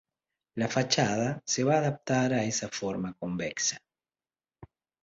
La 0.61 0.67
fachada 0.75 1.43
se 1.45 1.63
va 1.63 1.75
a 1.75 1.77
adaptar 1.77 2.33
a 2.33 2.43
esta 2.43 2.69
forma 2.69 3.13
convexa. 3.13 3.77